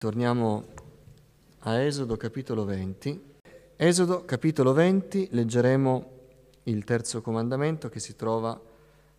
[0.00, 0.64] Torniamo
[1.58, 3.22] a Esodo capitolo 20.
[3.76, 6.10] Esodo capitolo 20 leggeremo
[6.62, 8.58] il terzo comandamento che si trova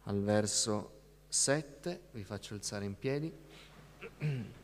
[0.05, 0.89] al verso
[1.27, 1.99] 7.
[2.13, 3.31] Vi faccio alzare in piedi.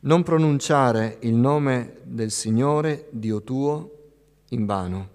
[0.00, 4.12] Non pronunciare il nome del Signore, Dio tuo,
[4.48, 5.08] in vano,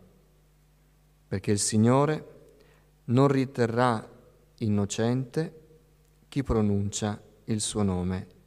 [1.27, 2.27] perché il Signore
[3.05, 4.07] non riterrà
[4.57, 5.54] innocente
[6.27, 8.38] chi pronuncia il suo nome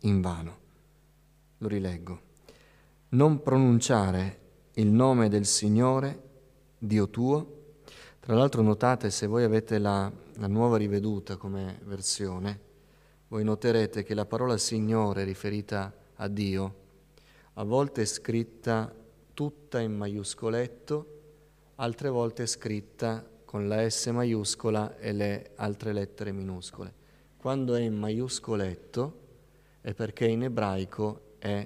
[0.00, 0.58] in vano.
[1.58, 2.20] Lo rileggo.
[3.10, 4.40] Non pronunciare
[4.74, 6.22] il nome del Signore,
[6.78, 7.54] Dio tuo.
[8.20, 12.60] Tra l'altro notate, se voi avete la, la nuova riveduta come versione,
[13.28, 16.84] voi noterete che la parola Signore riferita a Dio
[17.58, 18.94] a volte è scritta
[19.32, 21.20] tutta in maiuscoletto,
[21.76, 26.92] altre volte è scritta con la S maiuscola e le altre lettere minuscole.
[27.38, 29.25] Quando è in maiuscoletto,
[29.86, 31.64] è perché in ebraico è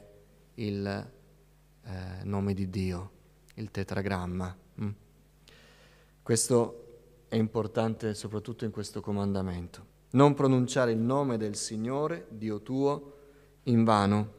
[0.57, 3.11] il eh, nome di Dio,
[3.55, 4.55] il tetragramma.
[4.83, 4.91] Mm.
[6.21, 9.87] Questo è importante soprattutto in questo comandamento.
[10.11, 13.15] Non pronunciare il nome del Signore, Dio tuo,
[13.62, 14.33] in vano,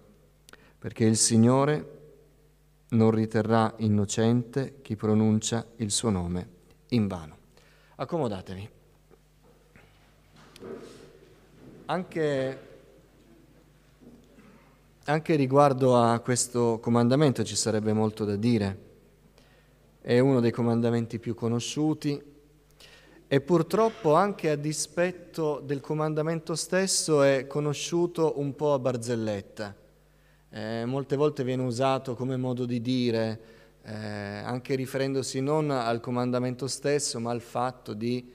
[0.78, 2.02] perché il Signore
[2.90, 6.50] non riterrà innocente chi pronuncia il suo nome
[6.90, 7.38] in vano.
[7.96, 8.70] Accomodatevi.
[11.86, 12.70] Anche
[15.06, 18.90] anche riguardo a questo comandamento ci sarebbe molto da dire.
[20.00, 22.22] È uno dei comandamenti più conosciuti
[23.28, 29.76] e purtroppo anche a dispetto del comandamento stesso è conosciuto un po' a barzelletta.
[30.50, 33.42] Eh, molte volte viene usato come modo di dire,
[33.84, 38.32] eh, anche riferendosi non al comandamento stesso, ma al fatto di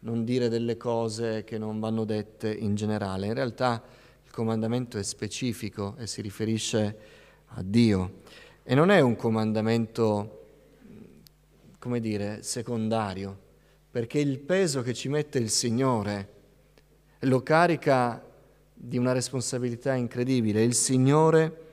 [0.00, 3.26] non dire delle cose che non vanno dette in generale.
[3.26, 3.82] In realtà
[4.30, 6.98] il comandamento è specifico e si riferisce
[7.46, 8.20] a Dio
[8.62, 10.46] e non è un comandamento,
[11.80, 13.36] come dire, secondario,
[13.90, 16.28] perché il peso che ci mette il Signore
[17.20, 18.24] lo carica
[18.72, 20.62] di una responsabilità incredibile.
[20.62, 21.64] Il Signore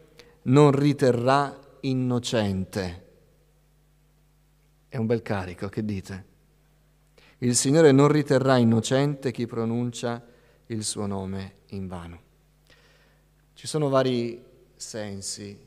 [0.44, 3.06] non riterrà innocente.
[4.90, 6.26] È un bel carico, che dite?
[7.38, 10.26] Il Signore non riterrà innocente chi pronuncia
[10.66, 12.26] il suo nome in vano.
[13.58, 14.40] Ci sono vari
[14.76, 15.60] sensi,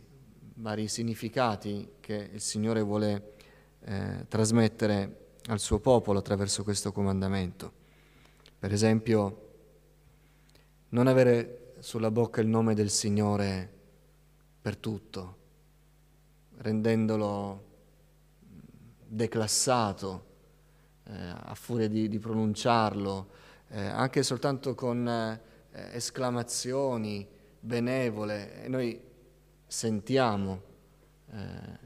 [0.55, 3.33] vari significati che il Signore vuole
[3.81, 7.73] eh, trasmettere al suo popolo attraverso questo comandamento.
[8.61, 9.49] Per esempio,
[10.91, 13.69] non avere sulla bocca il nome del Signore
[14.61, 15.37] per tutto,
[16.59, 17.65] rendendolo
[19.05, 20.27] declassato
[21.07, 23.31] eh, a furia di, di pronunciarlo,
[23.67, 25.41] eh, anche soltanto con eh,
[25.91, 29.01] esclamazioni, benevole e noi
[29.67, 30.63] sentiamo
[31.31, 31.37] eh,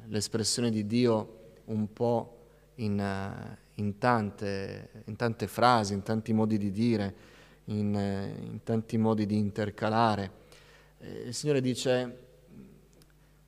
[0.06, 2.46] l'espressione di Dio un po'
[2.76, 7.14] in, uh, in, tante, in, tante, frasi, in tanti modi di dire,
[7.64, 10.30] in, uh, in tanti modi di intercalare.
[10.98, 12.18] Eh, il Signore dice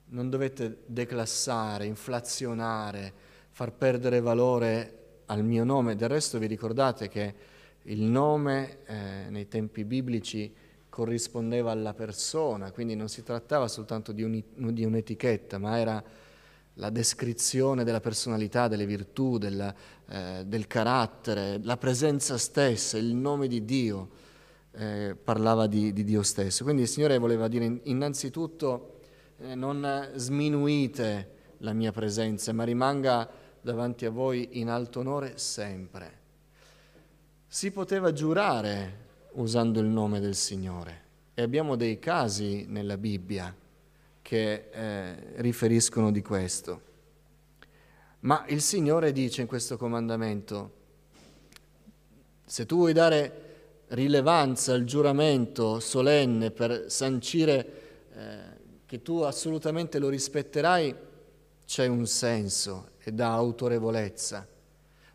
[0.09, 3.13] non dovete declassare, inflazionare,
[3.51, 5.97] far perdere valore al mio nome.
[5.97, 7.35] Del resto vi ricordate che
[7.83, 10.55] il nome eh, nei tempi biblici
[10.97, 14.43] corrispondeva alla persona, quindi non si trattava soltanto di, un,
[14.73, 16.03] di un'etichetta, ma era
[16.73, 19.75] la descrizione della personalità, delle virtù, del,
[20.09, 24.09] eh, del carattere, la presenza stessa, il nome di Dio,
[24.73, 26.65] eh, parlava di, di, Dio stesso.
[26.65, 29.01] Quindi il Signore voleva dire innanzitutto
[29.41, 33.29] eh, non sminuite la mia presenza, ma rimanga
[33.61, 36.21] davanti a voi in alto onore sempre.
[37.47, 39.05] Si poteva giurare
[39.37, 41.05] usando il nome del Signore.
[41.35, 43.55] E abbiamo dei casi nella Bibbia
[44.23, 46.81] che eh, riferiscono di questo.
[48.21, 50.73] Ma il Signore dice in questo comandamento,
[52.45, 53.45] se tu vuoi dare
[53.89, 58.39] rilevanza al giuramento solenne per sancire eh,
[58.87, 60.95] che tu assolutamente lo rispetterai,
[61.65, 64.47] c'è un senso e dà autorevolezza.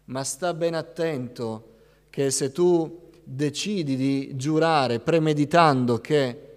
[0.06, 1.70] Ma sta ben attento
[2.10, 6.48] che se tu decidi di giurare premeditando che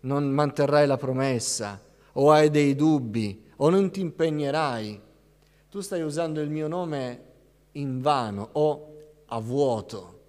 [0.00, 1.82] non manterrai la promessa
[2.12, 5.00] o hai dei dubbi o non ti impegnerai,
[5.68, 7.24] tu stai usando il mio nome
[7.72, 8.94] in vano o
[9.26, 10.20] a vuoto.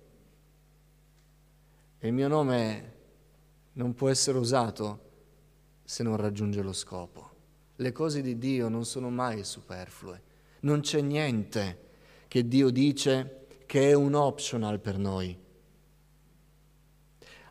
[1.99, 2.93] E il mio nome
[3.73, 5.05] non può essere usato
[5.83, 7.29] se non raggiunge lo scopo.
[7.75, 10.21] Le cose di Dio non sono mai superflue.
[10.61, 11.85] Non c'è niente
[12.27, 15.37] che Dio dice che è un optional per noi.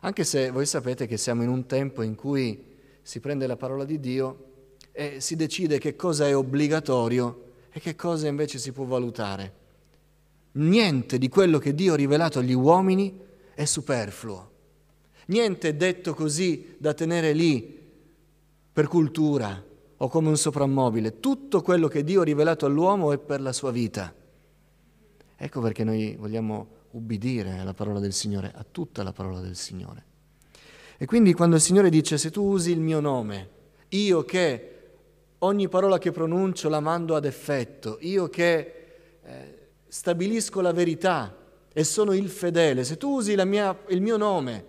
[0.01, 3.83] Anche se voi sapete che siamo in un tempo in cui si prende la parola
[3.83, 4.45] di Dio
[4.91, 9.53] e si decide che cosa è obbligatorio e che cosa invece si può valutare.
[10.53, 13.19] Niente di quello che Dio ha rivelato agli uomini
[13.53, 14.51] è superfluo.
[15.27, 17.79] Niente è detto così da tenere lì
[18.71, 19.63] per cultura
[19.97, 21.19] o come un soprammobile.
[21.19, 24.13] Tutto quello che Dio ha rivelato all'uomo è per la sua vita.
[25.35, 30.05] Ecco perché noi vogliamo ubbidire alla parola del Signore, a tutta la parola del Signore.
[30.97, 33.49] E quindi quando il Signore dice se tu usi il mio nome,
[33.89, 34.71] io che
[35.39, 38.73] ogni parola che pronuncio la mando ad effetto, io che
[39.23, 41.35] eh, stabilisco la verità
[41.71, 44.65] e sono il fedele, se tu usi mia, il mio nome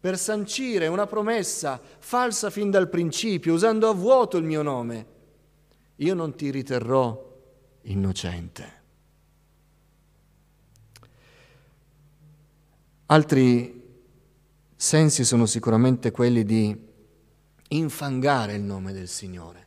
[0.00, 5.06] per sancire una promessa falsa fin dal principio, usando a vuoto il mio nome,
[5.96, 7.26] io non ti riterrò
[7.82, 8.77] innocente.
[13.10, 13.82] Altri
[14.76, 16.76] sensi sono sicuramente quelli di
[17.68, 19.66] infangare il nome del Signore.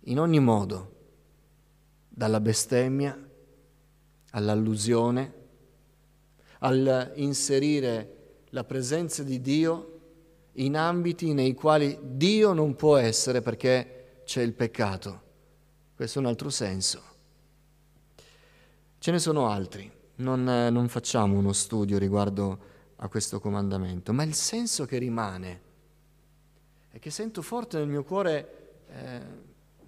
[0.00, 0.92] In ogni modo,
[2.10, 3.18] dalla bestemmia
[4.32, 5.34] all'allusione,
[6.58, 10.00] all'inserire la presenza di Dio
[10.52, 15.22] in ambiti nei quali Dio non può essere perché c'è il peccato.
[15.94, 17.02] Questo è un altro senso.
[18.98, 24.34] Ce ne sono altri, non, non facciamo uno studio riguardo a questo comandamento, ma il
[24.34, 25.60] senso che rimane
[26.90, 29.20] e che sento forte nel mio cuore eh,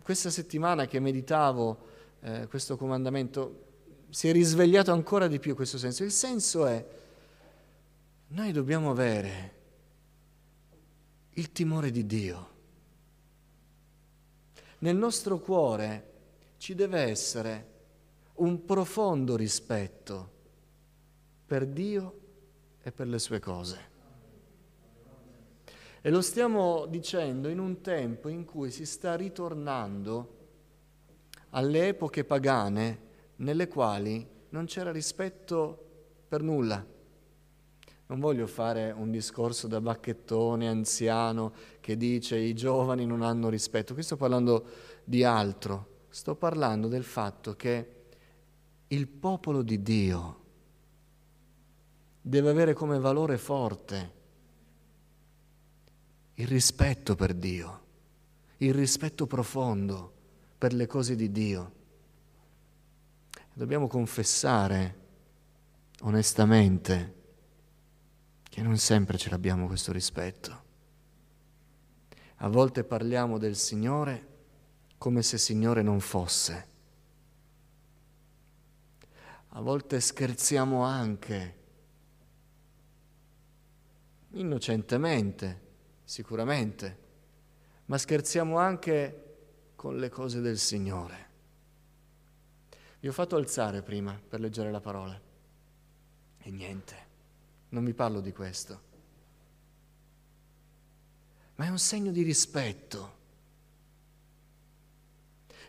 [0.02, 1.78] questa settimana che meditavo
[2.20, 3.64] eh, questo comandamento,
[4.10, 6.02] si è risvegliato ancora di più questo senso.
[6.02, 6.84] Il senso è,
[8.28, 9.54] noi dobbiamo avere
[11.30, 12.54] il timore di Dio.
[14.78, 16.12] Nel nostro cuore
[16.58, 17.74] ci deve essere
[18.36, 20.30] un profondo rispetto
[21.46, 22.20] per Dio
[22.82, 23.94] e per le sue cose.
[26.00, 30.34] E lo stiamo dicendo in un tempo in cui si sta ritornando
[31.50, 33.04] alle epoche pagane
[33.36, 35.84] nelle quali non c'era rispetto
[36.28, 36.84] per nulla.
[38.08, 43.94] Non voglio fare un discorso da bacchettone anziano che dice i giovani non hanno rispetto,
[43.94, 44.64] qui sto parlando
[45.02, 48.05] di altro, sto parlando del fatto che
[48.88, 50.44] il popolo di Dio
[52.20, 54.14] deve avere come valore forte
[56.34, 57.84] il rispetto per Dio,
[58.58, 60.12] il rispetto profondo
[60.58, 61.72] per le cose di Dio.
[63.52, 65.04] Dobbiamo confessare
[66.00, 67.14] onestamente
[68.42, 70.64] che non sempre ce l'abbiamo questo rispetto.
[72.36, 74.34] A volte parliamo del Signore
[74.98, 76.74] come se Signore non fosse.
[79.56, 81.54] A volte scherziamo anche.
[84.32, 85.60] Innocentemente,
[86.04, 86.98] sicuramente,
[87.86, 91.28] ma scherziamo anche con le cose del Signore.
[93.00, 95.18] Vi ho fatto alzare prima per leggere la parola.
[96.38, 96.96] E niente,
[97.70, 98.80] non vi parlo di questo,
[101.54, 103.14] ma è un segno di rispetto,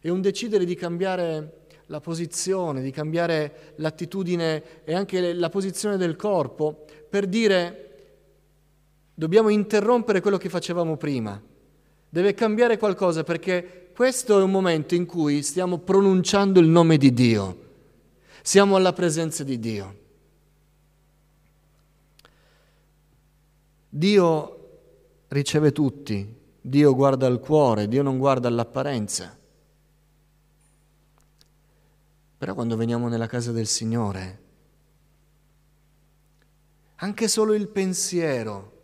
[0.01, 1.56] è un decidere di cambiare
[1.87, 7.87] la posizione, di cambiare l'attitudine e anche la posizione del corpo per dire
[9.19, 11.41] Dobbiamo interrompere quello che facevamo prima.
[12.07, 17.11] Deve cambiare qualcosa perché questo è un momento in cui stiamo pronunciando il nome di
[17.11, 17.57] Dio.
[18.43, 19.99] Siamo alla presenza di Dio.
[23.89, 24.69] Dio
[25.29, 29.35] riceve tutti, Dio guarda al cuore, Dio non guarda all'apparenza.
[32.37, 34.41] Però quando veniamo nella casa del Signore,
[36.95, 38.75] anche solo il pensiero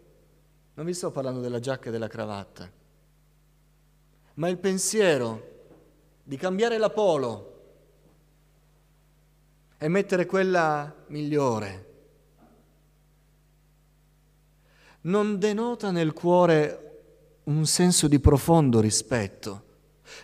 [0.75, 2.72] non vi sto parlando della giacca e della cravatta,
[4.36, 5.51] ma il pensiero
[6.24, 7.51] di cambiare la polo
[9.77, 11.91] e mettere quella migliore
[15.01, 16.79] non denota nel cuore
[17.43, 19.62] un senso di profondo rispetto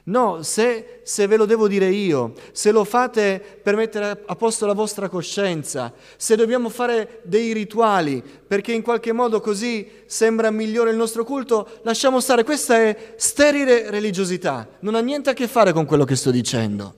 [0.03, 4.65] No, se, se, ve lo devo dire io, se lo fate per mettere a posto
[4.65, 10.91] la vostra coscienza, se dobbiamo fare dei rituali perché in qualche modo così sembra migliore
[10.91, 12.43] il nostro culto, lasciamo stare.
[12.43, 16.95] Questa è sterile religiosità, non ha niente a che fare con quello che sto dicendo.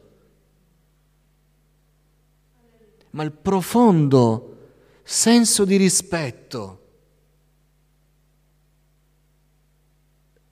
[3.12, 4.58] Ma il profondo
[5.04, 6.81] senso di rispetto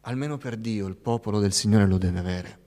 [0.02, 2.60] almeno per Dio il popolo del Signore lo deve avere.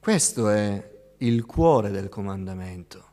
[0.00, 3.10] Questo è il cuore del comandamento.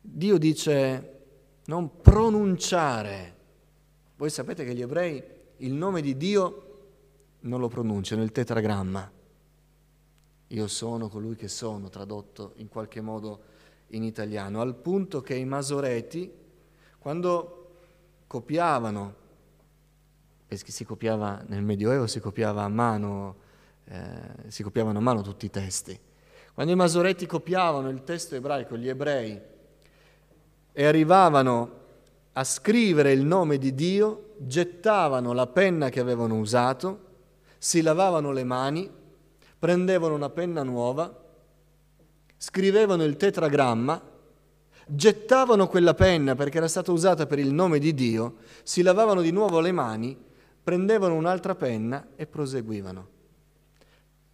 [0.00, 1.16] Dio dice
[1.64, 3.36] non pronunciare.
[4.16, 5.22] Voi sapete che gli ebrei
[5.58, 6.64] il nome di Dio
[7.40, 9.10] non lo pronunciano, il tetragramma.
[10.48, 13.42] Io sono colui che sono, tradotto in qualche modo
[13.88, 16.32] in italiano, al punto che i masoreti,
[16.98, 17.57] quando
[18.28, 19.14] copiavano,
[20.46, 23.36] perché si copiava nel Medioevo, si copiava a mano,
[23.86, 25.98] eh, si copiavano a mano tutti i testi.
[26.54, 29.40] Quando i masoreti copiavano il testo ebraico, gli ebrei,
[30.72, 31.76] e arrivavano
[32.32, 37.06] a scrivere il nome di Dio, gettavano la penna che avevano usato,
[37.58, 38.90] si lavavano le mani,
[39.58, 41.24] prendevano una penna nuova,
[42.36, 44.00] scrivevano il tetragramma,
[44.88, 49.30] gettavano quella penna perché era stata usata per il nome di Dio, si lavavano di
[49.30, 50.16] nuovo le mani,
[50.62, 53.08] prendevano un'altra penna e proseguivano.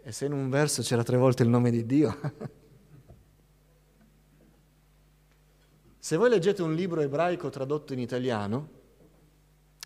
[0.02, 2.16] E se in un verso c'era tre volte il nome di Dio,
[6.04, 8.68] Se voi leggete un libro ebraico tradotto in italiano,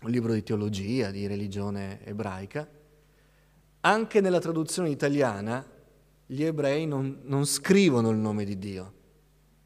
[0.03, 2.67] un libro di teologia, di religione ebraica,
[3.79, 5.65] anche nella traduzione italiana
[6.25, 8.93] gli ebrei non, non scrivono il nome di Dio.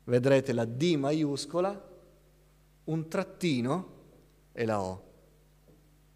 [0.06, 1.92] Vedrete la D maiuscola,
[2.86, 3.92] un trattino
[4.52, 5.04] e la O,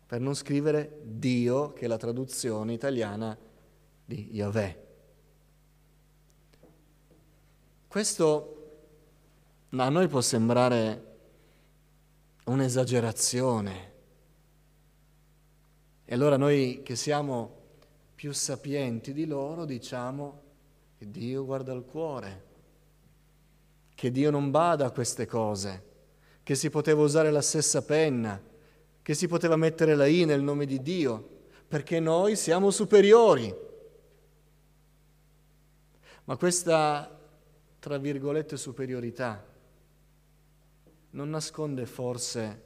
[0.06, 3.38] per non scrivere Dio, che è la traduzione italiana
[4.03, 4.86] di Yahweh.
[7.88, 8.53] Questo
[9.70, 11.15] a noi può sembrare
[12.46, 13.94] un'esagerazione.
[16.06, 17.56] E allora noi che siamo
[18.15, 20.41] più sapienti di loro diciamo
[20.98, 22.46] che Dio guarda il cuore,
[23.98, 25.84] che Dio non bada a queste cose,
[26.44, 28.39] che si poteva usare la stessa penna,
[29.01, 31.30] che si poteva mettere la I nel nome di Dio,
[31.68, 33.51] perché noi siamo superiori.
[36.25, 37.20] Ma questa,
[37.80, 39.44] tra virgolette, superiorità
[41.10, 42.62] non nasconde forse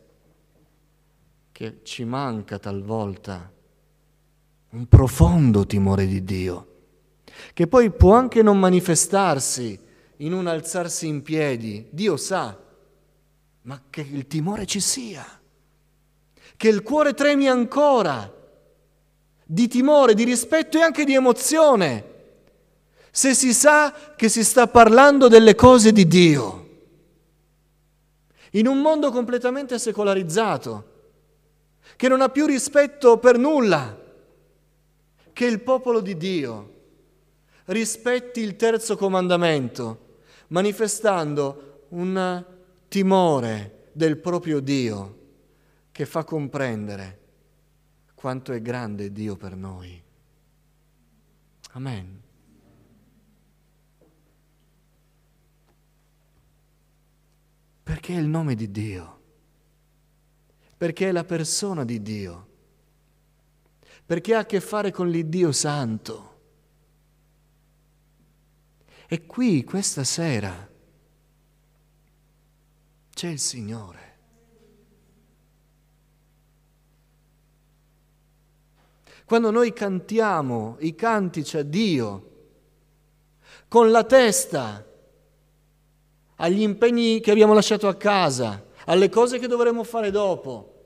[1.53, 3.49] che ci manca talvolta
[4.71, 6.67] un profondo timore di Dio,
[7.53, 9.87] che poi può anche non manifestarsi
[10.21, 12.57] in un alzarsi in piedi, Dio sa,
[13.63, 15.25] ma che il timore ci sia,
[16.57, 18.31] che il cuore tremi ancora
[19.43, 22.09] di timore, di rispetto e anche di emozione,
[23.09, 26.59] se si sa che si sta parlando delle cose di Dio.
[28.51, 30.89] In un mondo completamente secolarizzato,
[31.95, 33.99] che non ha più rispetto per nulla,
[35.33, 36.73] che il popolo di Dio
[37.65, 40.00] rispetti il terzo comandamento,
[40.51, 42.45] manifestando un
[42.87, 45.19] timore del proprio Dio
[45.91, 47.19] che fa comprendere
[48.15, 50.01] quanto è grande Dio per noi.
[51.71, 52.21] Amen.
[57.83, 59.21] Perché è il nome di Dio,
[60.77, 62.47] perché è la persona di Dio,
[64.05, 66.30] perché ha a che fare con l'Iddio Santo.
[69.13, 70.69] E qui, questa sera,
[73.13, 73.99] c'è il Signore.
[79.25, 82.29] Quando noi cantiamo i cantici a Dio
[83.67, 84.87] con la testa
[86.37, 90.83] agli impegni che abbiamo lasciato a casa, alle cose che dovremo fare dopo,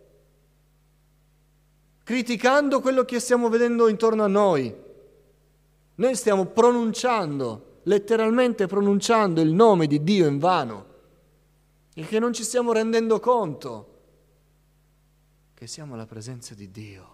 [2.03, 4.75] criticando quello che stiamo vedendo intorno a noi.
[5.94, 10.93] Noi stiamo pronunciando, letteralmente pronunciando il nome di Dio in vano
[11.93, 13.93] e che non ci stiamo rendendo conto
[15.53, 17.13] che siamo alla presenza di Dio.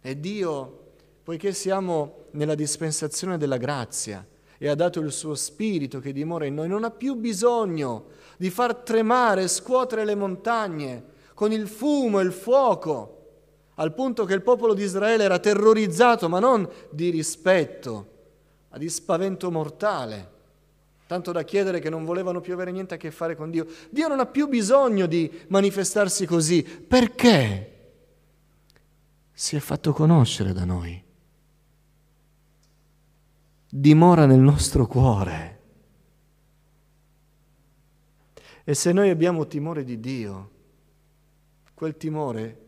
[0.00, 0.92] E Dio,
[1.22, 4.26] poiché siamo nella dispensazione della grazia,
[4.58, 8.06] e ha dato il suo spirito che dimora in noi, non ha più bisogno
[8.36, 11.04] di far tremare, scuotere le montagne
[11.34, 13.21] con il fumo e il fuoco,
[13.74, 18.08] al punto che il popolo di Israele era terrorizzato, ma non di rispetto,
[18.70, 20.30] ma di spavento mortale,
[21.06, 23.66] tanto da chiedere che non volevano più avere niente a che fare con Dio.
[23.90, 27.68] Dio non ha più bisogno di manifestarsi così, perché
[29.32, 31.10] si è fatto conoscere da noi
[33.74, 35.60] dimora nel nostro cuore.
[38.64, 40.50] E se noi abbiamo timore di Dio,
[41.72, 42.61] quel timore,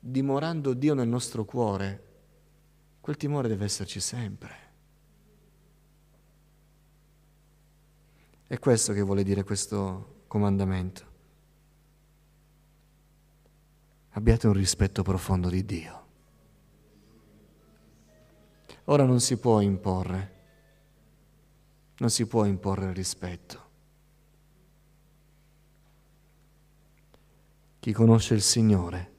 [0.00, 2.06] dimorando Dio nel nostro cuore,
[3.00, 4.68] quel timore deve esserci sempre.
[8.46, 11.08] È questo che vuole dire questo comandamento.
[14.12, 15.98] Abbiate un rispetto profondo di Dio.
[18.84, 20.38] Ora non si può imporre,
[21.98, 23.68] non si può imporre il rispetto.
[27.78, 29.09] Chi conosce il Signore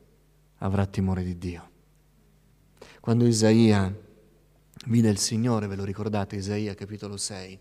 [0.64, 1.70] avrà timore di Dio.
[3.00, 3.94] Quando Isaia
[4.86, 7.60] vide il Signore, ve lo ricordate, Isaia capitolo 6,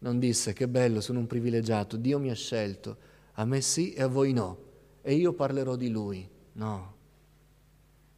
[0.00, 2.96] non disse che bello, sono un privilegiato, Dio mi ha scelto,
[3.32, 4.66] a me sì e a voi no,
[5.02, 6.28] e io parlerò di Lui.
[6.52, 6.96] No,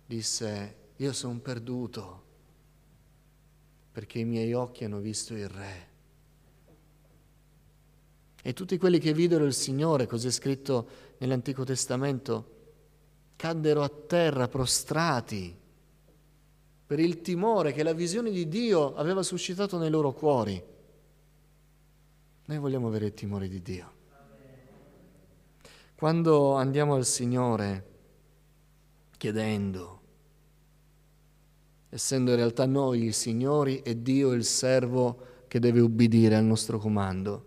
[0.07, 2.25] disse, io sono perduto
[3.93, 5.89] perché i miei occhi hanno visto il Re.
[8.43, 10.89] E tutti quelli che videro il Signore, così è scritto
[11.19, 12.60] nell'Antico Testamento,
[13.41, 15.57] caddero a terra prostrati
[16.87, 20.63] per il timore che la visione di Dio aveva suscitato nei loro cuori.
[22.45, 23.93] Noi vogliamo avere il timore di Dio.
[25.95, 27.89] Quando andiamo al Signore
[29.17, 30.01] chiedendo,
[31.89, 36.79] essendo in realtà noi i signori e Dio il servo che deve ubbidire al nostro
[36.79, 37.47] comando,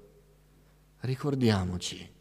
[1.01, 2.12] ricordiamoci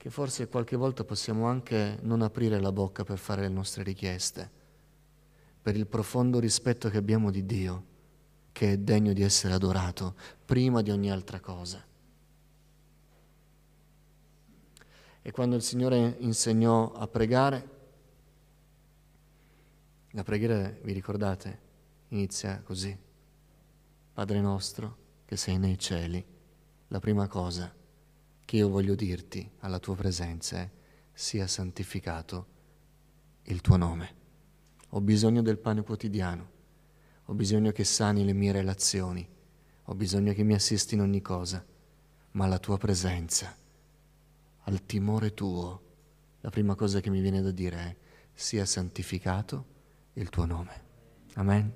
[0.00, 4.50] che forse qualche volta possiamo anche non aprire la bocca per fare le nostre richieste,
[5.60, 7.84] per il profondo rispetto che abbiamo di Dio,
[8.50, 11.84] che è degno di essere adorato prima di ogni altra cosa.
[15.20, 17.68] E quando il Signore insegnò a pregare,
[20.12, 21.60] la preghiera, vi ricordate,
[22.08, 22.98] inizia così.
[24.14, 26.24] Padre nostro che sei nei cieli,
[26.88, 27.76] la prima cosa
[28.50, 30.68] che io voglio dirti alla tua presenza è
[31.12, 32.46] sia santificato
[33.44, 34.14] il tuo nome.
[34.88, 36.50] Ho bisogno del pane quotidiano,
[37.26, 39.24] ho bisogno che sani le mie relazioni,
[39.84, 41.64] ho bisogno che mi assisti in ogni cosa,
[42.32, 43.56] ma la tua presenza,
[44.62, 45.82] al timore tuo,
[46.40, 47.96] la prima cosa che mi viene da dire è
[48.32, 49.64] sia santificato
[50.14, 50.82] il tuo nome.
[51.34, 51.72] Amen.